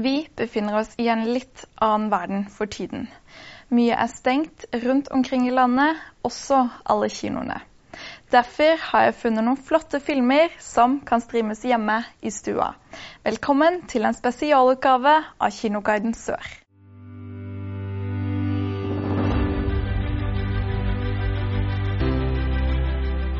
Vi 0.00 0.28
befinner 0.36 0.78
oss 0.78 0.92
i 0.96 1.08
en 1.08 1.24
litt 1.26 1.64
annen 1.82 2.10
verden 2.10 2.44
for 2.54 2.70
tiden. 2.70 3.08
Mye 3.74 3.96
er 3.98 4.06
stengt 4.06 4.68
rundt 4.84 5.10
omkring 5.10 5.48
i 5.48 5.50
landet, 5.50 5.98
også 6.22 6.60
alle 6.86 7.08
kinoene. 7.10 7.56
Derfor 8.30 8.78
har 8.92 9.08
jeg 9.08 9.16
funnet 9.18 9.42
noen 9.42 9.58
flotte 9.58 9.98
filmer 9.98 10.54
som 10.62 11.00
kan 11.02 11.24
streames 11.24 11.64
hjemme 11.66 11.98
i 12.22 12.30
stua. 12.30 12.76
Velkommen 13.26 13.80
til 13.90 14.06
en 14.06 14.14
spesialutgave 14.14 15.18
av 15.18 15.58
Kinoguiden 15.58 16.14
Sør. 16.14 16.46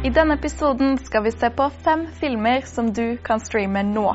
I 0.03 0.11
denne 0.11 0.35
episoden 0.41 0.99
skal 1.07 1.23
vi 1.23 1.39
se 1.39 1.55
på 1.55 1.71
fem 1.87 2.09
filmer 2.19 2.67
som 2.67 2.91
du 2.91 3.15
kan 3.23 3.39
streame 3.47 3.87
nå. 3.87 4.09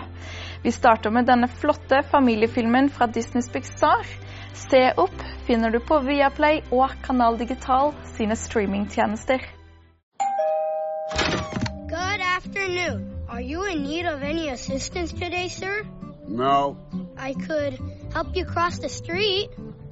Vi 0.64 0.72
starter 0.72 1.12
med 1.12 1.26
denne 1.28 1.48
flotte 1.48 2.04
familiefilmen 2.12 2.90
fra 2.90 3.08
Disneys 3.08 3.50
Pixar. 3.52 4.08
Se 4.56 4.94
opp 4.98 5.24
finner 5.48 5.72
du 5.72 5.80
på 5.84 5.98
Viaplay 6.00 6.62
og 6.72 6.94
Kanal 7.04 7.36
Digital 7.38 7.92
sine 8.16 8.36
streamingtjenester. 8.40 9.44
Good 11.90 12.24
afternoon. 12.38 13.10
Are 13.30 13.42
you 13.42 13.66
in 13.66 13.84
need 13.84 14.06
of 14.06 14.24
any 14.24 14.48
assistance 14.50 15.12
today, 15.12 15.50
sir? 15.50 15.84
No, 16.28 16.78
I 17.18 17.34
could 17.34 17.78
help 18.14 18.36
you 18.36 18.46
cross 18.46 18.80
the 18.80 18.90
street. 18.90 19.50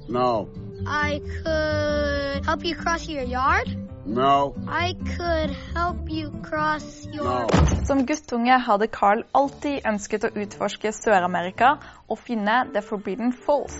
no, 0.08 0.48
I 0.86 1.20
could 1.20 2.46
help 2.46 2.64
you 2.64 2.74
cross 2.74 3.08
your 3.08 3.24
yard. 3.24 3.68
No, 4.06 4.54
I 4.68 4.94
could 4.94 5.50
help 5.74 6.10
you 6.10 6.30
cross 6.42 7.06
your. 7.06 7.24
no. 7.24 7.48
Som 7.84 8.06
guttunge 8.06 8.58
hadde 8.58 8.86
Carl 8.86 9.24
alltid 9.32 9.86
ønsket 9.86 10.26
å 10.26 10.30
utforske 10.42 10.92
Sør-Amerika 10.94 11.76
og 12.08 12.18
finne 12.18 12.62
The 12.74 12.82
Forbidden 12.82 13.32
Falls. 13.32 13.74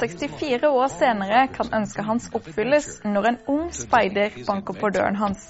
64 0.00 0.70
år 0.70 0.88
senere 0.92 1.44
kan 1.52 1.72
ønsket 1.80 2.08
hans 2.08 2.30
oppfylles 2.34 2.88
når 3.04 3.28
en 3.32 3.38
ung 3.56 3.68
speider 3.76 4.40
banker 4.48 4.78
på 4.80 4.92
døren 4.94 5.20
hans. 5.20 5.46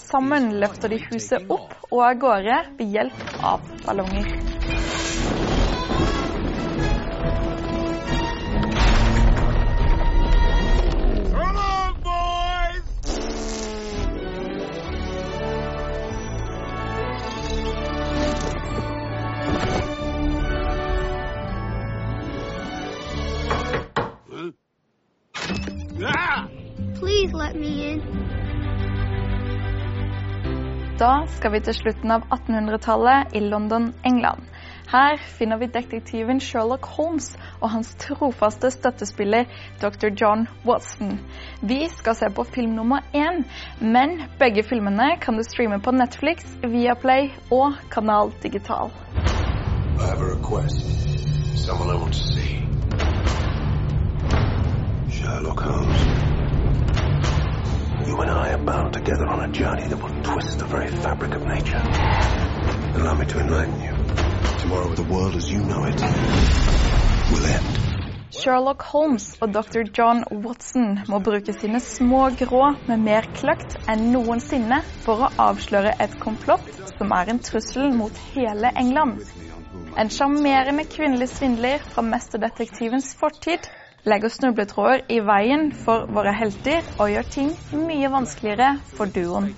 Sammen 0.00 0.52
løfter 0.62 0.92
de 0.92 1.02
huset 1.10 1.52
opp 1.52 1.76
og 1.90 2.02
av 2.08 2.18
gårde 2.24 2.64
ved 2.80 2.98
hjelp 2.98 3.38
av 3.52 3.70
ballonger. 3.86 4.51
Let. 27.96 28.42
Da 31.02 31.26
skal 31.26 31.52
vi 31.52 31.60
til 31.60 31.74
slutten 31.74 32.10
av 32.14 32.22
1800-tallet 32.30 33.32
i 33.34 33.40
London, 33.40 33.88
England. 34.06 34.44
Her 34.92 35.16
finner 35.38 35.56
vi 35.58 35.66
detektiven 35.72 36.40
Sherlock 36.40 36.84
Holmes 36.86 37.30
og 37.60 37.70
hans 37.72 37.94
trofaste 37.98 38.70
støttespiller 38.70 39.48
dr. 39.80 40.12
John 40.20 40.46
Watson. 40.68 41.16
Vi 41.62 41.88
skal 41.88 42.14
se 42.14 42.28
på 42.36 42.44
film 42.44 42.76
nummer 42.76 43.00
én, 43.14 43.42
men 43.80 44.20
begge 44.38 44.62
filmene 44.62 45.16
kan 45.20 45.36
du 45.36 45.42
streame 45.42 45.80
på 45.80 45.90
Netflix, 45.90 46.44
Viaplay 46.62 47.30
og 47.50 47.72
Kanal 47.90 48.30
Digital. 48.42 48.92
I 49.96 50.06
have 50.06 50.20
a 50.20 50.34
request. 50.36 50.86
Someone 51.56 51.90
I 51.90 51.96
want 51.96 52.12
to 52.12 52.18
see. 52.18 52.62
Sherlock 55.10 55.60
Holmes. 55.60 56.31
You 58.06 58.20
and 58.20 58.30
I 58.30 58.52
are 58.54 58.58
bound 58.58 58.92
together 58.92 59.26
on 59.28 59.44
a 59.44 59.48
journey 59.52 59.86
that 59.86 60.02
will 60.02 60.22
twist 60.22 60.58
the 60.58 60.64
very 60.64 60.90
fabric 60.90 61.34
of 61.34 61.46
nature. 61.46 61.78
Allow 62.98 63.14
me 63.14 63.26
to 63.26 63.38
enlighten 63.38 63.80
you. 63.80 63.94
Tomorrow, 64.58 64.94
the 64.94 65.04
world 65.04 65.36
as 65.36 65.52
you 65.52 65.60
know 65.60 65.84
it 65.84 66.00
will 67.30 67.46
end. 67.46 67.78
Sherlock 68.32 68.82
Holmes 68.82 69.36
og 69.40 69.52
dr. 69.54 69.84
John 69.98 70.24
Watson 70.44 70.98
må 71.08 71.20
bruke 71.22 71.52
sine 71.52 71.78
små 71.80 72.30
grå 72.40 72.72
med 72.88 73.04
mer 73.04 73.28
kløkt 73.36 73.76
enn 73.92 74.08
noensinne 74.10 74.80
for 75.04 75.22
å 75.22 75.30
avsløre 75.50 75.92
et 76.02 76.16
komplott 76.18 76.72
som 76.96 77.12
er 77.14 77.30
en 77.30 77.38
trussel 77.44 77.92
mot 77.94 78.18
hele 78.32 78.72
England. 78.82 79.22
En 79.94 80.10
sjarmerende 80.10 80.88
kvinnelig 80.90 81.28
svindler 81.36 81.84
fra 81.92 82.02
mesterdetektivens 82.02 83.12
fortid 83.20 83.68
legger 84.04 84.28
snubletråder 84.28 85.00
i 85.08 85.20
veien 85.20 85.72
for 85.84 86.06
våre 86.10 86.32
helter 86.34 86.82
og 86.98 87.10
gjør 87.12 87.28
ting 87.30 87.52
mye 87.72 88.10
vanskeligere 88.10 88.78
for 88.96 89.06
duoen. 89.06 89.54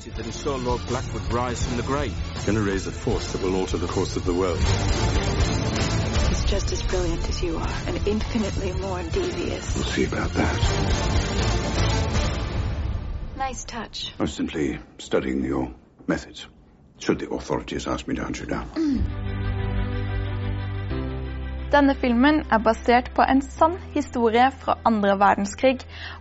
just 6.55 6.73
as 6.73 6.83
brilliant 6.83 7.29
as 7.29 7.43
you 7.43 7.57
are, 7.57 7.77
and 7.89 8.07
infinitely 8.07 8.73
more 8.81 9.03
devious. 9.03 9.75
We'll 9.75 9.85
see 9.85 10.05
about 10.05 10.31
that. 10.35 10.57
Nice 13.37 13.65
touch. 13.65 14.13
I 14.19 14.23
was 14.23 14.33
simply 14.35 14.79
studying 14.99 15.43
your 15.45 15.73
methods. 16.07 16.47
Should 16.99 17.19
the 17.19 17.31
authorities 17.31 17.87
ask 17.87 18.07
me 18.07 18.15
to 18.15 18.23
hunt 18.23 18.41
you 18.41 18.47
down. 18.47 19.44
Denne 21.75 21.95
filmen 21.99 22.37
er 22.55 22.61
basert 22.63 23.09
på 23.17 23.25
en 23.27 23.41
sann 23.43 23.73
historie 23.95 24.45
fra 24.61 24.77
andre 24.87 25.17
verdenskrig, 25.19 25.81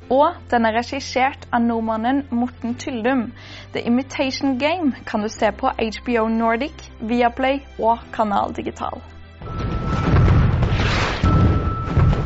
og 0.09 0.39
den 0.49 0.65
er 0.65 0.73
regissert 0.73 1.45
av 1.53 1.61
nordmannen 1.61 2.23
Morten 2.31 2.73
Tyldum. 2.81 3.27
The 3.75 3.83
Imitation 3.85 4.57
Game 4.57 4.95
kan 5.05 5.21
du 5.21 5.29
se 5.29 5.51
på 5.51 5.69
HBO 5.69 6.25
Nordic, 6.27 6.89
Viaplay 6.99 7.59
og 7.79 8.01
Kanal 8.13 8.55
Digital. 8.55 8.97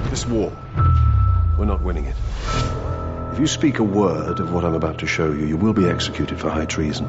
This 0.08 0.26
war, 0.28 0.52
we're 1.60 1.66
not 1.66 1.84
winning 1.84 2.08
it. 2.08 2.16
If 3.34 3.40
you 3.40 3.48
speak 3.48 3.80
a 3.80 3.84
word 3.84 4.40
of 4.40 4.54
what 4.54 4.64
I'm 4.64 4.76
about 4.76 5.00
to 5.00 5.06
show 5.06 5.28
you, 5.34 5.46
you 5.48 5.58
will 5.58 5.74
be 5.74 5.90
executed 5.90 6.40
for 6.40 6.50
high 6.50 6.66
treason. 6.66 7.08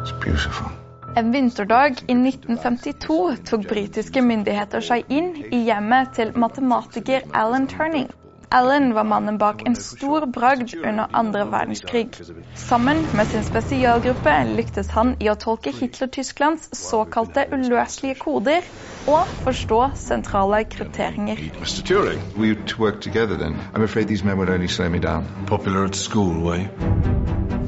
It's 0.00 0.12
beautiful. 0.12 0.81
En 1.16 1.32
vinterdag 1.32 1.92
i 2.08 2.14
1952 2.14 3.36
tok 3.44 3.66
britiske 3.68 4.22
myndigheter 4.24 4.80
seg 4.80 5.10
inn 5.12 5.34
i 5.52 5.58
hjemmet 5.66 6.14
til 6.16 6.30
matematiker 6.40 7.26
Alan 7.36 7.66
Turning. 7.68 8.06
Alan 8.52 8.94
var 8.96 9.04
mannen 9.04 9.36
bak 9.40 9.60
en 9.68 9.76
stor 9.76 10.24
bragd 10.32 10.72
under 10.78 11.12
andre 11.12 11.44
verdenskrig. 11.52 12.16
Sammen 12.54 13.04
med 13.12 13.28
sin 13.28 13.44
spesialgruppe 13.44 14.38
lyktes 14.56 14.88
han 14.96 15.14
i 15.20 15.28
å 15.28 15.36
tolke 15.36 15.72
Hitler-Tysklands 15.76 16.70
såkalte 16.80 17.44
uløselige 17.52 18.16
koder 18.24 18.64
og 19.04 19.28
forstå 19.44 19.80
sentrale 20.00 20.64
krypteringer. 20.64 21.44
Mr. 21.60 21.84
Turing. 21.92 22.20
We 22.36 22.54
to 22.54 22.80
work 22.80 23.00
together 23.00 23.36
then. 23.36 23.60
I'm 23.74 23.84
afraid 23.84 24.08
these 24.08 24.24
men 24.24 24.38
would 24.38 24.48
only 24.48 24.68
slow 24.68 24.88
me 24.88 24.98
down. 24.98 25.28
Popular 25.46 25.84
at 25.84 25.94
school, 25.94 26.32
were 26.40 26.56
you? 26.56 26.68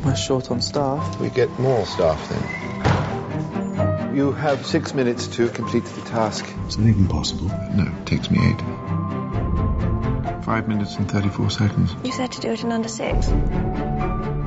We're 0.04 0.16
short 0.16 0.50
on 0.50 0.62
staff. 0.62 1.20
We 1.20 1.28
get 1.28 1.58
more 1.58 1.84
staff 1.84 2.28
then. 2.28 2.73
You 4.14 4.30
have 4.30 4.64
six 4.64 4.94
minutes 4.94 5.26
to 5.26 5.48
complete 5.48 5.84
the 5.84 6.00
task. 6.02 6.46
Is 6.68 6.76
that 6.76 6.86
even 6.86 7.08
possible? 7.08 7.48
No, 7.48 7.82
it 7.82 8.06
takes 8.06 8.30
me 8.30 8.38
eight. 8.46 8.60
Five 10.44 10.68
minutes 10.68 10.94
and 10.94 11.10
34 11.10 11.50
seconds. 11.50 11.96
You 12.04 12.12
said 12.12 12.30
to 12.30 12.40
do 12.40 12.52
it 12.52 12.62
in 12.62 12.70
under 12.70 12.88
six. 12.88 13.26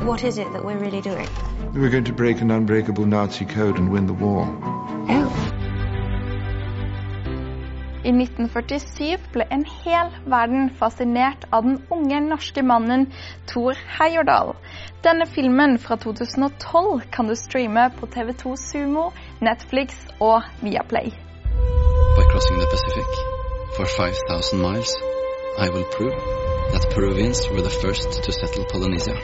What 0.06 0.24
is 0.24 0.38
it 0.38 0.50
that 0.54 0.64
we're 0.64 0.78
really 0.78 1.02
doing? 1.02 1.28
We're 1.74 1.90
going 1.90 2.06
to 2.06 2.14
break 2.14 2.40
an 2.40 2.50
unbreakable 2.50 3.06
Nazi 3.06 3.44
code 3.44 3.78
and 3.78 3.92
win 3.92 4.08
the 4.08 4.14
war. 4.14 4.46
I 8.08 8.12
1947 8.16 9.26
ble 9.34 9.44
en 9.52 9.66
hel 9.84 10.14
verden 10.32 10.70
fascinert 10.80 11.44
av 11.52 11.66
den 11.68 11.82
unge 11.92 12.22
norske 12.24 12.64
mannen 12.64 13.10
Thor 13.52 13.76
Heyerdahl. 13.98 14.54
Denne 15.04 15.28
filmen 15.28 15.76
fra 15.78 15.98
2012 16.00 17.02
kan 17.12 17.28
du 17.28 17.36
streame 17.36 17.90
på 18.00 18.08
TV2 18.08 18.56
Sumo, 18.62 19.10
Netflix 19.44 20.00
og 20.24 20.48
Viaplay. 20.62 21.12
By 22.16 22.24
crossing 22.32 22.60
the 22.64 22.70
Pacific 22.72 23.12
for 23.76 23.86
5,000 23.86 24.62
miles, 24.62 24.96
I 25.60 25.68
will 25.68 25.88
prove 25.92 26.16
that 26.72 26.88
Peruvians 26.96 27.44
were 27.52 27.62
the 27.62 27.76
first 27.84 28.24
to 28.24 28.32
settle 28.32 28.64
Polynesia. 28.72 29.20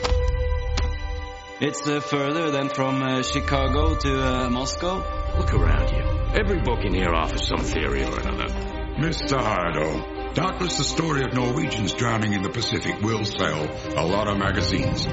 It's 1.62 1.88
uh, 1.88 2.02
further 2.02 2.52
than 2.52 2.68
from 2.68 3.02
uh, 3.02 3.24
Chicago 3.24 3.96
to 3.96 4.12
uh, 4.12 4.50
Moscow. 4.50 4.96
Look 5.40 5.54
around 5.54 5.90
you. 5.96 6.04
Every 6.36 6.60
book 6.60 6.84
in 6.84 6.94
here 6.94 7.14
offers 7.14 7.48
some 7.48 7.64
theory 7.64 8.04
or 8.04 8.20
another. 8.20 8.63
Mr. 8.98 9.42
Hardo, 9.42 10.34
doubtless 10.36 10.78
the 10.78 10.84
story 10.84 11.24
of 11.24 11.34
Norwegians 11.34 11.94
drowning 11.94 12.34
in 12.34 12.44
the 12.44 12.50
Pacific 12.50 13.02
will 13.02 13.26
sell 13.26 13.66
a 13.98 14.06
lot 14.06 14.28
of 14.28 14.38
magazines. 14.38 15.08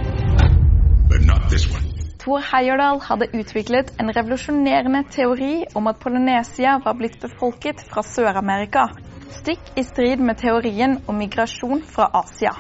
But 1.09 1.23
not 1.25 1.49
this 1.49 1.67
one. 1.73 1.89
Thor 2.19 2.41
Heyerdahl 2.41 3.01
hadde 3.01 3.31
utviklet 3.33 3.95
en 3.99 4.13
revolusjonerende 4.13 5.05
teori 5.11 5.65
om 5.75 5.87
at 5.87 5.99
Polynesia 5.99 6.79
var 6.85 6.95
blitt 6.95 7.21
befolket 7.21 7.81
fra 7.89 8.03
Sør-Amerika. 8.03 8.91
Stikk 9.31 9.73
i 9.77 9.83
strid 9.83 10.21
med 10.21 10.37
teorien 10.37 10.99
om 11.07 11.17
migrasjon 11.17 11.81
fra 11.81 12.11
Asia. 12.13 12.53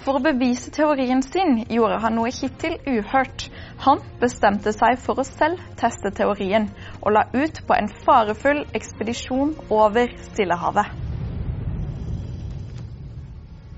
For 0.00 0.16
å 0.16 0.22
bevise 0.24 0.70
teorien 0.72 1.20
sin 1.20 1.58
gjorde 1.68 1.98
han 2.00 2.16
noe 2.16 2.30
hittil 2.32 2.78
uhørt. 2.88 3.48
Han 3.84 4.00
bestemte 4.22 4.72
seg 4.72 4.96
for 5.02 5.20
å 5.20 5.26
selv 5.28 5.60
teste 5.80 6.12
teorien, 6.16 6.70
og 7.02 7.12
la 7.16 7.26
ut 7.34 7.60
på 7.68 7.76
en 7.76 7.90
farefull 8.06 8.62
ekspedisjon 8.76 9.52
over 9.68 10.08
Stillehavet. 10.30 10.96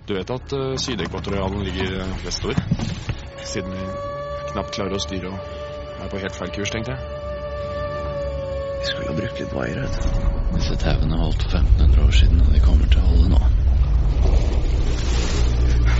Du 0.06 0.14
vet 0.14 0.30
at 0.34 0.54
uh, 0.54 0.76
Sydekvatorialen 0.82 1.62
ligger 1.66 1.98
eh, 2.02 2.14
vestover? 2.24 2.58
Siden 3.46 3.74
vi 3.74 3.84
knapt 4.52 4.74
klarer 4.74 4.98
å 4.98 5.02
styre 5.02 5.30
og 5.30 6.02
er 6.02 6.10
på 6.10 6.22
helt 6.22 6.38
feil 6.38 6.54
kurs, 6.54 6.72
tenkte 6.74 6.94
jeg. 6.94 7.20
Vi 8.82 8.90
skulle 8.90 9.10
ha 9.10 9.18
brukt 9.18 9.42
litt 9.42 9.54
vaier, 9.54 9.82
vet 9.86 9.98
du. 9.98 10.30
Disse 10.58 10.78
tauene 10.82 11.18
holdt 11.22 11.46
for 11.46 11.62
1500 11.62 12.06
år 12.06 12.18
siden, 12.18 12.42
og 12.42 12.54
de 12.54 12.64
kommer 12.66 12.90
til 12.90 13.02
å 13.02 13.10
holde 13.10 13.32
nå. 13.34 13.42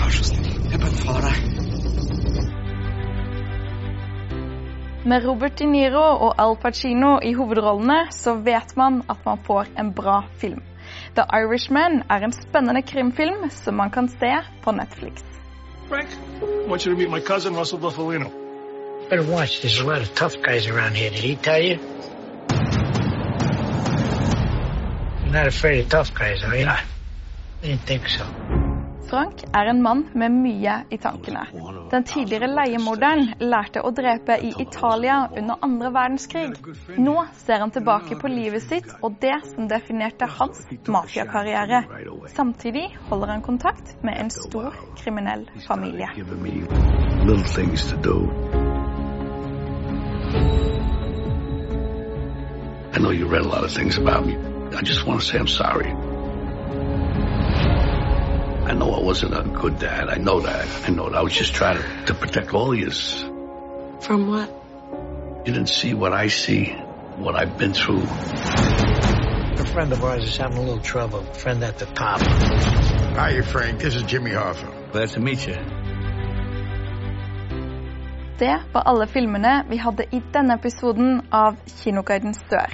Vær 0.03 0.11
så 0.11 0.25
snill. 0.27 0.55
Jeg 0.73 0.81
befaler 0.83 1.29
deg. 1.29 1.37
Med 5.07 5.27
Robert 5.27 5.59
De 5.59 5.67
Niro 5.67 6.03
og 6.27 6.35
Al 6.43 6.57
Pacino 6.63 7.13
i 7.23 7.33
hovedrollene 7.39 8.09
så 8.15 8.35
vet 8.35 8.75
man 8.77 9.03
at 9.11 9.23
man 9.27 9.39
får 9.47 9.71
en 9.79 9.93
bra 9.95 10.25
film. 10.43 10.63
The 11.15 11.25
Irishman 11.39 12.03
er 12.11 12.27
en 12.27 12.35
spennende 12.35 12.83
krimfilm 12.83 13.51
som 13.51 13.75
man 13.79 13.91
kan 13.91 14.09
se 14.09 14.33
på 14.65 14.71
Netflix. 14.73 15.23
Frank, 15.89 16.09
I 16.43 16.69
want 16.69 16.83
you 16.87 16.95
to 16.95 16.99
meet 16.99 17.11
my 17.11 17.21
cousin 17.21 17.55
Russell 17.57 17.79
Buffalino. 17.79 18.31
Better 19.11 19.27
watch. 19.37 19.61
There's 19.61 19.81
a 19.81 19.87
lot 19.87 20.03
of 20.03 20.15
tough 20.15 20.37
guys 20.43 20.67
around 20.67 20.97
here. 20.97 21.11
Did 21.11 21.25
he 21.31 21.37
tell 21.37 21.63
you? 21.63 21.79
You're 25.23 25.33
not 25.33 25.47
afraid 25.47 25.85
of 25.85 25.89
tough 25.89 26.15
guys, 26.15 26.43
are 26.43 26.57
you? 26.57 26.67
I 26.67 26.81
didn't 27.63 27.87
think 27.87 28.09
so. 28.09 28.42
Frank 29.13 29.43
er 29.53 29.69
en 29.69 29.83
mann 29.85 30.07
med 30.17 30.33
mye 30.33 30.75
i 30.89 30.97
tankene. 30.97 31.43
Den 31.93 32.05
tidligere 32.09 32.47
leiemorderen 32.49 33.35
lærte 33.45 33.83
å 33.85 33.91
drepe 33.93 34.39
i 34.41 34.55
Italia 34.63 35.19
under 35.37 35.59
andre 35.67 35.91
verdenskrig. 35.93 36.55
Nå 36.97 37.13
ser 37.43 37.61
han 37.61 37.75
tilbake 37.75 38.17
på 38.17 38.31
livet 38.33 38.65
sitt 38.65 38.89
og 39.05 39.19
det 39.21 39.35
som 39.51 39.69
definerte 39.69 40.25
hans 40.39 40.63
mafiakarriere. 40.89 41.83
Samtidig 42.33 42.87
holder 43.11 43.35
han 43.35 43.45
kontakt 43.45 43.93
med 44.01 44.17
en 44.17 44.33
stor 44.33 44.73
kriminell 45.03 45.45
familie. 45.67 46.09
I 52.95 52.99
know 52.99 53.11
you 53.11 53.27
read 53.27 53.45
a 53.45 53.49
lot 53.49 53.65
of 53.65 53.73
things 53.73 53.99
about 53.99 54.27
me. 54.27 54.39
I 54.73 54.81
just 54.81 55.07
want 55.07 55.21
to 55.21 55.27
say 55.27 55.39
I'm 55.39 55.47
sorry. 55.47 55.93
I 58.65 58.75
know 58.75 58.93
I 58.95 59.01
wasn't 59.03 59.35
a 59.35 59.43
good 59.43 59.79
dad. 59.79 60.09
I 60.09 60.17
know 60.17 60.41
that. 60.41 60.89
I 60.89 60.91
know 60.91 61.11
that. 61.11 61.19
I 61.19 61.23
was 61.23 61.33
just 61.33 61.53
trying 61.53 61.79
to, 61.83 62.05
to 62.07 62.15
protect 62.15 62.55
all 62.55 62.73
of 62.73 62.79
you. 62.79 62.91
From 64.01 64.29
what? 64.29 64.49
You 65.45 65.53
didn't 65.53 65.69
see 65.69 65.95
what 65.95 66.13
I 66.13 66.29
see, 66.29 66.67
what 67.17 67.35
I've 67.35 67.59
been 67.59 67.75
through. 67.75 68.03
A 68.03 69.67
friend 69.67 69.93
of 69.93 70.05
ours 70.05 70.25
is 70.25 70.37
having 70.37 70.59
a 70.59 70.63
little 70.63 70.81
trouble. 70.81 71.21
A 71.21 71.35
friend 71.35 71.65
at 71.65 71.79
the 71.79 71.87
top. 71.87 72.21
Hi, 72.21 73.43
Frank. 73.43 73.81
This 73.81 73.97
is 73.97 74.05
Jimmy 74.05 74.31
Hoffa. 74.31 74.93
Glad 74.93 75.09
to 75.11 75.21
meet 75.21 75.47
you. 75.47 75.57
Det 78.39 78.63
var 78.73 78.83
alle 78.83 79.07
filmene 79.07 79.65
vi 79.69 79.77
hadde 79.77 80.05
i 80.11 80.23
denne 80.33 80.55
episoden 80.55 81.21
av 81.31 81.57
Kinoguiden 81.83 82.35
Sør. 82.35 82.73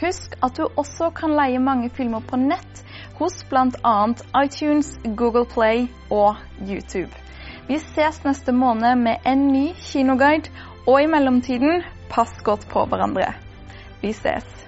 Husk 0.00 0.34
at 0.42 0.56
du 0.56 0.66
også 0.76 1.10
kan 1.10 1.32
leie 1.36 1.58
mange 1.58 1.90
filmer 1.90 2.20
på 2.20 2.36
nett 2.36 2.82
hos 3.18 3.44
bl.a. 3.50 3.96
iTunes, 4.44 4.98
Google 5.16 5.46
Play 5.46 5.88
og 6.10 6.36
YouTube. 6.60 7.10
Vi 7.68 7.78
ses 7.78 8.22
neste 8.24 8.52
måned 8.52 8.94
med 8.96 9.26
en 9.26 9.48
ny 9.52 9.66
kinoguide, 9.76 10.50
og 10.86 11.02
i 11.02 11.06
mellomtiden, 11.06 11.82
pass 12.10 12.32
godt 12.44 12.68
på 12.70 12.86
hverandre. 12.88 13.32
Vi 14.02 14.12
ses. 14.12 14.67